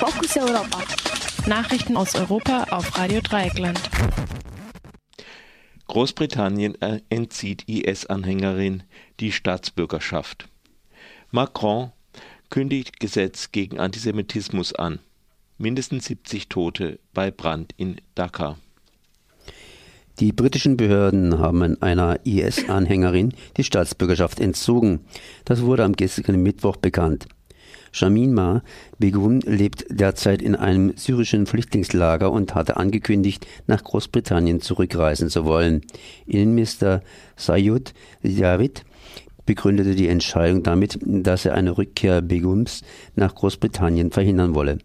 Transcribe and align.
Fokus 0.00 0.34
Europa. 0.34 0.78
Nachrichten 1.46 1.94
aus 1.94 2.14
Europa 2.14 2.64
auf 2.70 2.96
Radio 2.96 3.20
Dreieckland. 3.20 3.78
Großbritannien 5.88 6.74
entzieht 7.10 7.68
IS-Anhängerin 7.68 8.84
die 9.20 9.30
Staatsbürgerschaft. 9.30 10.48
Macron 11.30 11.92
kündigt 12.48 12.98
Gesetz 12.98 13.52
gegen 13.52 13.78
Antisemitismus 13.78 14.74
an. 14.74 15.00
Mindestens 15.58 16.06
70 16.06 16.48
Tote 16.48 16.98
bei 17.12 17.30
Brand 17.30 17.74
in 17.76 18.00
Dhaka. 18.14 18.56
Die 20.18 20.32
britischen 20.32 20.78
Behörden 20.78 21.38
haben 21.38 21.82
einer 21.82 22.24
IS-Anhängerin 22.24 23.34
die 23.58 23.64
Staatsbürgerschaft 23.64 24.40
entzogen. 24.40 25.00
Das 25.44 25.60
wurde 25.60 25.84
am 25.84 25.92
gestrigen 25.92 26.42
Mittwoch 26.42 26.76
bekannt. 26.76 27.26
Shamima 27.92 28.62
Begum 28.98 29.40
lebt 29.40 29.86
derzeit 29.88 30.42
in 30.42 30.54
einem 30.54 30.96
syrischen 30.96 31.46
Flüchtlingslager 31.46 32.30
und 32.30 32.54
hatte 32.54 32.76
angekündigt, 32.76 33.46
nach 33.66 33.82
Großbritannien 33.82 34.60
zurückreisen 34.60 35.28
zu 35.28 35.44
wollen. 35.44 35.82
Innenminister 36.26 37.02
Sayud 37.36 37.92
David 38.22 38.84
begründete 39.46 39.94
die 39.94 40.08
Entscheidung 40.08 40.62
damit, 40.62 40.98
dass 41.02 41.44
er 41.44 41.54
eine 41.54 41.76
Rückkehr 41.76 42.22
Begums 42.22 42.82
nach 43.16 43.34
Großbritannien 43.34 44.12
verhindern 44.12 44.54
wolle. 44.54 44.78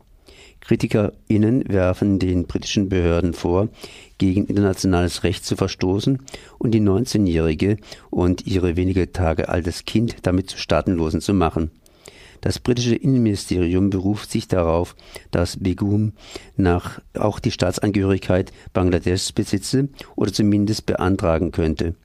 KritikerInnen 0.62 1.66
werfen 1.68 2.18
den 2.18 2.48
britischen 2.48 2.90
Behörden 2.90 3.34
vor, 3.34 3.70
gegen 4.18 4.48
internationales 4.48 5.24
Recht 5.24 5.46
zu 5.46 5.56
verstoßen 5.56 6.20
und 6.58 6.72
die 6.72 6.82
19-Jährige 6.82 7.78
und 8.10 8.48
ihre 8.48 8.76
wenige 8.76 9.12
Tage 9.12 9.50
altes 9.50 9.86
Kind 9.86 10.16
damit 10.24 10.50
zu 10.50 10.58
Staatenlosen 10.58 11.22
zu 11.22 11.36
machen. 11.36 11.70
Das 12.46 12.60
britische 12.60 12.94
Innenministerium 12.94 13.90
beruft 13.90 14.30
sich 14.30 14.48
darauf, 14.48 14.96
dass 15.32 15.58
Begum 15.58 16.14
nach 16.56 17.02
auch 17.18 17.40
die 17.40 17.50
Staatsangehörigkeit 17.50 18.52
Bangladeschs 18.72 19.32
besitze 19.32 19.90
oder 20.16 20.32
zumindest 20.32 20.86
beantragen 20.86 21.52
könnte. 21.52 21.96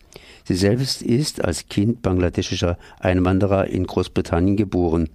Sie 0.45 0.55
selbst 0.55 1.03
ist 1.03 1.45
als 1.45 1.69
Kind 1.69 2.01
bangladeschischer 2.01 2.79
Einwanderer 3.01 3.67
in 3.67 3.87
Großbritannien 3.87 4.57
geboren. 4.57 5.11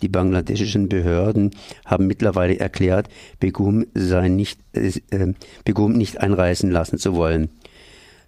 Die 0.00 0.08
bangladeschischen 0.08 0.88
Behörden 0.88 1.50
haben 1.84 2.06
mittlerweile 2.06 2.60
erklärt, 2.60 3.08
Begum 3.40 3.84
sei 3.94 4.28
nicht, 4.28 4.60
äh, 4.74 5.32
Begum 5.64 5.94
nicht 5.94 6.20
einreisen 6.20 6.70
lassen 6.70 6.98
zu 6.98 7.16
wollen. 7.16 7.50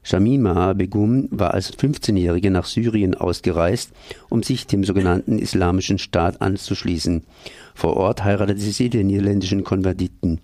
Shamima 0.03 0.73
Begum 0.73 1.29
war 1.31 1.53
als 1.53 1.77
15-Jährige 1.77 2.51
nach 2.51 2.65
Syrien 2.65 3.15
ausgereist, 3.15 3.93
um 4.29 4.43
sich 4.43 4.67
dem 4.67 4.83
sogenannten 4.85 5.39
Islamischen 5.39 5.99
Staat 5.99 6.41
anzuschließen. 6.41 7.23
Vor 7.75 7.97
Ort 7.97 8.25
heiratete 8.25 8.61
sie 8.61 8.89
den 8.89 9.09
niederländischen 9.09 9.63
Konvertiten. 9.63 10.41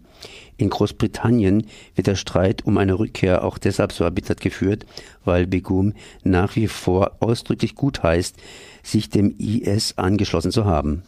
In 0.59 0.71
Großbritannien 0.71 1.67
wird 1.95 2.07
der 2.07 2.15
Streit 2.15 2.65
um 2.65 2.79
eine 2.79 2.99
Rückkehr 2.99 3.45
auch 3.45 3.59
deshalb 3.59 3.93
so 3.93 4.05
erbittert 4.05 4.41
geführt, 4.41 4.87
weil 5.25 5.47
Begum 5.47 5.93
nach 6.23 6.57
wie 6.57 6.69
vor 6.69 7.17
ausdrücklich 7.21 7.75
gut 7.75 8.03
heißt, 8.03 8.37
sich 8.83 9.11
dem 9.11 9.35
IS 9.39 9.99
angeschlossen 9.99 10.53
zu 10.53 10.65
haben. 10.65 11.03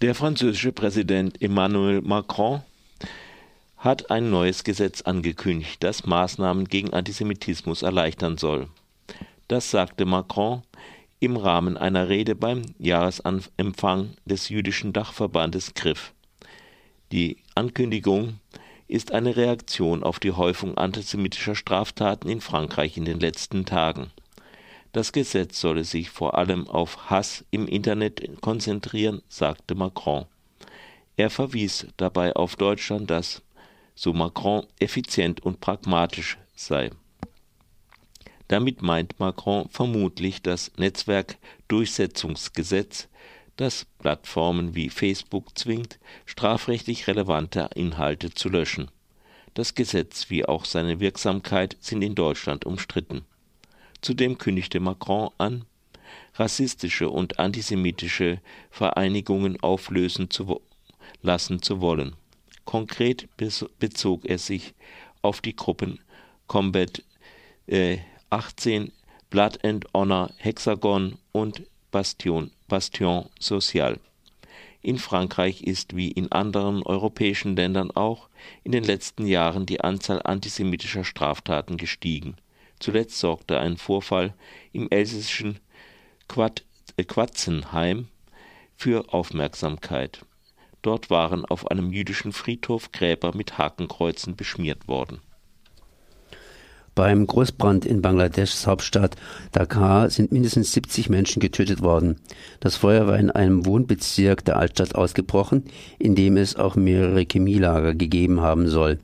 Der 0.00 0.14
französische 0.14 0.72
Präsident 0.72 1.40
Emmanuel 1.40 2.02
Macron 2.02 2.62
hat 3.82 4.12
ein 4.12 4.30
neues 4.30 4.62
Gesetz 4.62 5.02
angekündigt, 5.02 5.82
das 5.82 6.06
Maßnahmen 6.06 6.68
gegen 6.68 6.92
Antisemitismus 6.92 7.82
erleichtern 7.82 8.38
soll. 8.38 8.68
Das 9.48 9.72
sagte 9.72 10.04
Macron 10.04 10.62
im 11.18 11.36
Rahmen 11.36 11.76
einer 11.76 12.08
Rede 12.08 12.36
beim 12.36 12.62
Jahresempfang 12.78 14.10
des 14.24 14.48
jüdischen 14.50 14.92
Dachverbandes 14.92 15.74
Griff. 15.74 16.12
Die 17.10 17.38
Ankündigung 17.56 18.38
ist 18.86 19.10
eine 19.10 19.34
Reaktion 19.34 20.04
auf 20.04 20.20
die 20.20 20.32
Häufung 20.32 20.78
antisemitischer 20.78 21.56
Straftaten 21.56 22.28
in 22.28 22.40
Frankreich 22.40 22.96
in 22.96 23.04
den 23.04 23.18
letzten 23.18 23.64
Tagen. 23.66 24.12
Das 24.92 25.10
Gesetz 25.10 25.60
solle 25.60 25.82
sich 25.82 26.08
vor 26.08 26.38
allem 26.38 26.68
auf 26.68 27.10
Hass 27.10 27.44
im 27.50 27.66
Internet 27.66 28.40
konzentrieren, 28.40 29.22
sagte 29.28 29.74
Macron. 29.74 30.26
Er 31.16 31.30
verwies 31.30 31.88
dabei 31.96 32.36
auf 32.36 32.54
Deutschland, 32.54 33.10
das 33.10 33.42
so 33.94 34.12
Macron 34.12 34.66
effizient 34.78 35.40
und 35.40 35.60
pragmatisch 35.60 36.36
sei. 36.54 36.90
Damit 38.48 38.82
meint 38.82 39.18
Macron 39.18 39.70
vermutlich 39.70 40.42
das 40.42 40.70
Netzwerkdurchsetzungsgesetz, 40.76 43.08
das 43.56 43.86
Plattformen 43.98 44.74
wie 44.74 44.90
Facebook 44.90 45.58
zwingt, 45.58 45.98
strafrechtlich 46.26 47.06
relevante 47.06 47.70
Inhalte 47.74 48.34
zu 48.34 48.48
löschen. 48.48 48.90
Das 49.54 49.74
Gesetz 49.74 50.30
wie 50.30 50.44
auch 50.44 50.64
seine 50.64 51.00
Wirksamkeit 51.00 51.76
sind 51.80 52.02
in 52.02 52.14
Deutschland 52.14 52.64
umstritten. 52.64 53.24
Zudem 54.00 54.38
kündigte 54.38 54.80
Macron 54.80 55.30
an, 55.38 55.64
rassistische 56.34 57.08
und 57.08 57.38
antisemitische 57.38 58.40
Vereinigungen 58.70 59.62
auflösen 59.62 60.30
zu 60.30 60.60
lassen 61.22 61.62
zu 61.62 61.80
wollen. 61.80 62.16
Konkret 62.64 63.28
bezog 63.36 64.24
er 64.24 64.38
sich 64.38 64.74
auf 65.22 65.40
die 65.40 65.56
Gruppen 65.56 66.00
Combat 66.46 67.02
äh, 67.66 67.98
18, 68.30 68.92
Blood 69.30 69.64
and 69.64 69.86
Honor, 69.94 70.30
Hexagon 70.36 71.18
und 71.32 71.62
Bastion, 71.90 72.50
Bastion 72.68 73.28
Social. 73.38 73.98
In 74.82 74.98
Frankreich 74.98 75.62
ist 75.62 75.96
wie 75.96 76.10
in 76.10 76.32
anderen 76.32 76.82
europäischen 76.82 77.54
Ländern 77.54 77.90
auch 77.92 78.28
in 78.64 78.72
den 78.72 78.82
letzten 78.82 79.26
Jahren 79.26 79.64
die 79.64 79.80
Anzahl 79.80 80.20
antisemitischer 80.22 81.04
Straftaten 81.04 81.76
gestiegen. 81.76 82.36
Zuletzt 82.80 83.18
sorgte 83.18 83.60
ein 83.60 83.76
Vorfall 83.76 84.34
im 84.72 84.90
elsässischen 84.90 85.60
äh, 86.36 87.04
Quatzenheim 87.04 88.08
für 88.76 89.12
Aufmerksamkeit. 89.12 90.24
Dort 90.82 91.10
waren 91.10 91.44
auf 91.44 91.70
einem 91.70 91.92
jüdischen 91.92 92.32
Friedhof 92.32 92.92
Gräber 92.92 93.32
mit 93.34 93.56
Hakenkreuzen 93.56 94.36
beschmiert 94.36 94.88
worden. 94.88 95.20
Beim 96.94 97.26
Großbrand 97.26 97.86
in 97.86 98.02
Bangladeschs 98.02 98.66
Hauptstadt 98.66 99.16
Dhaka 99.52 100.10
sind 100.10 100.30
mindestens 100.30 100.72
70 100.72 101.08
Menschen 101.08 101.40
getötet 101.40 101.80
worden. 101.80 102.16
Das 102.60 102.76
Feuer 102.76 103.06
war 103.06 103.18
in 103.18 103.30
einem 103.30 103.64
Wohnbezirk 103.64 104.44
der 104.44 104.58
Altstadt 104.58 104.94
ausgebrochen, 104.94 105.64
in 105.98 106.14
dem 106.14 106.36
es 106.36 106.56
auch 106.56 106.76
mehrere 106.76 107.24
Chemielager 107.24 107.94
gegeben 107.94 108.42
haben 108.42 108.68
soll. 108.68 108.98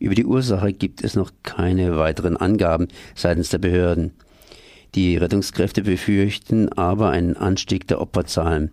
Über 0.00 0.16
die 0.16 0.24
Ursache 0.24 0.72
gibt 0.72 1.04
es 1.04 1.14
noch 1.14 1.30
keine 1.44 1.98
weiteren 1.98 2.36
Angaben 2.36 2.88
seitens 3.14 3.50
der 3.50 3.58
Behörden. 3.58 4.12
Die 4.96 5.16
Rettungskräfte 5.16 5.82
befürchten 5.82 6.68
aber 6.72 7.10
einen 7.10 7.36
Anstieg 7.36 7.86
der 7.86 8.00
Opferzahlen. 8.00 8.72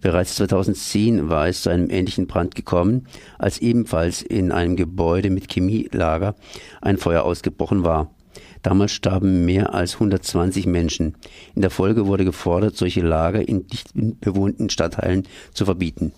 Bereits 0.00 0.36
2010 0.36 1.28
war 1.28 1.48
es 1.48 1.62
zu 1.62 1.70
einem 1.70 1.90
ähnlichen 1.90 2.26
Brand 2.26 2.54
gekommen, 2.54 3.06
als 3.38 3.58
ebenfalls 3.58 4.22
in 4.22 4.52
einem 4.52 4.76
Gebäude 4.76 5.30
mit 5.30 5.52
Chemielager 5.52 6.34
ein 6.80 6.98
Feuer 6.98 7.22
ausgebrochen 7.22 7.84
war. 7.84 8.10
Damals 8.62 8.92
starben 8.92 9.44
mehr 9.44 9.74
als 9.74 9.94
120 9.94 10.66
Menschen. 10.66 11.14
In 11.54 11.62
der 11.62 11.70
Folge 11.70 12.06
wurde 12.06 12.24
gefordert, 12.24 12.76
solche 12.76 13.00
Lager 13.00 13.48
in 13.48 13.66
dicht 13.66 13.90
bewohnten 13.94 14.70
Stadtteilen 14.70 15.28
zu 15.54 15.64
verbieten. 15.64 16.12